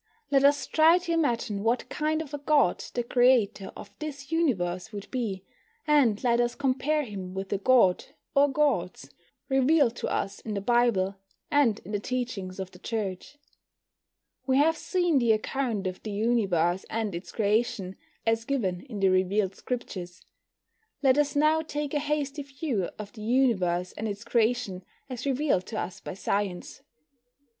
Let 0.31 0.43
us 0.43 0.65
try 0.65 0.97
to 0.97 1.11
imagine 1.11 1.61
what 1.61 1.87
kind 1.89 2.23
of 2.23 2.33
a 2.33 2.39
God 2.39 2.83
the 2.95 3.03
creator 3.03 3.71
of 3.77 3.91
this 3.99 4.31
Universe 4.31 4.91
would 4.91 5.07
be, 5.11 5.43
and 5.85 6.23
let 6.23 6.41
us 6.41 6.55
compare 6.55 7.03
him 7.03 7.35
with 7.35 7.49
the 7.49 7.59
God, 7.59 8.05
or 8.33 8.49
Gods, 8.51 9.13
revealed 9.47 9.95
to 9.97 10.07
us 10.07 10.39
in 10.39 10.55
the 10.55 10.59
Bible, 10.59 11.17
and 11.51 11.77
in 11.85 11.91
the 11.91 11.99
teachings 11.99 12.59
of 12.59 12.71
the 12.71 12.79
Church. 12.79 13.37
We 14.47 14.57
have 14.57 14.75
seen 14.75 15.19
the 15.19 15.33
account 15.33 15.85
of 15.85 16.01
the 16.01 16.09
Universe 16.09 16.83
and 16.89 17.13
its 17.13 17.31
creation, 17.31 17.95
as 18.25 18.43
given 18.43 18.81
in 18.87 19.01
the 19.01 19.09
revealed 19.09 19.53
Scriptures. 19.55 20.23
Let 21.03 21.19
us 21.19 21.35
now 21.35 21.61
take 21.61 21.93
a 21.93 21.99
hasty 21.99 22.41
view 22.41 22.89
of 22.97 23.13
the 23.13 23.21
Universe 23.21 23.91
and 23.91 24.07
its 24.07 24.23
creation 24.23 24.83
as 25.11 25.27
revealed 25.27 25.67
to 25.67 25.79
us 25.79 25.99
by 25.99 26.15
science. 26.15 26.81